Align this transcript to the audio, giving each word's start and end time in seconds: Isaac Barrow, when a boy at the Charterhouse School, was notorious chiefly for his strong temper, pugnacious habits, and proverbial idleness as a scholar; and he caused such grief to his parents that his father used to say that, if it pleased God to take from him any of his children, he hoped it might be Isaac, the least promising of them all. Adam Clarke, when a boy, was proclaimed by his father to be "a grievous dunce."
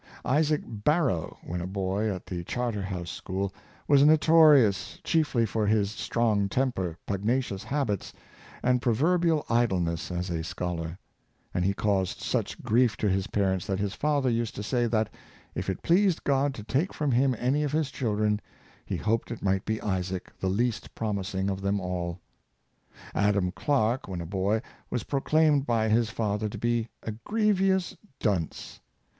Isaac 0.25 0.61
Barrow, 0.65 1.37
when 1.43 1.61
a 1.61 1.67
boy 1.67 2.11
at 2.11 2.25
the 2.25 2.43
Charterhouse 2.45 3.11
School, 3.11 3.53
was 3.87 4.03
notorious 4.03 4.97
chiefly 5.03 5.45
for 5.45 5.67
his 5.67 5.91
strong 5.91 6.49
temper, 6.49 6.97
pugnacious 7.05 7.63
habits, 7.63 8.11
and 8.63 8.81
proverbial 8.81 9.45
idleness 9.47 10.09
as 10.09 10.31
a 10.31 10.43
scholar; 10.43 10.97
and 11.53 11.63
he 11.65 11.75
caused 11.75 12.19
such 12.19 12.63
grief 12.63 12.97
to 12.97 13.09
his 13.09 13.27
parents 13.27 13.67
that 13.67 13.77
his 13.77 13.93
father 13.93 14.27
used 14.27 14.55
to 14.55 14.63
say 14.63 14.87
that, 14.87 15.13
if 15.53 15.69
it 15.69 15.83
pleased 15.83 16.23
God 16.23 16.55
to 16.55 16.63
take 16.63 16.95
from 16.95 17.11
him 17.11 17.35
any 17.37 17.61
of 17.61 17.71
his 17.71 17.91
children, 17.91 18.41
he 18.83 18.97
hoped 18.97 19.29
it 19.29 19.43
might 19.43 19.65
be 19.65 19.79
Isaac, 19.83 20.31
the 20.39 20.49
least 20.49 20.95
promising 20.95 21.47
of 21.47 21.61
them 21.61 21.79
all. 21.79 22.19
Adam 23.13 23.51
Clarke, 23.51 24.07
when 24.07 24.19
a 24.19 24.25
boy, 24.25 24.63
was 24.89 25.03
proclaimed 25.03 25.67
by 25.67 25.89
his 25.89 26.09
father 26.09 26.49
to 26.49 26.57
be 26.57 26.89
"a 27.03 27.11
grievous 27.11 27.95
dunce." 28.19 28.79